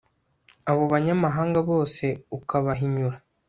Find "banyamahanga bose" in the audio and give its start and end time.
0.93-2.05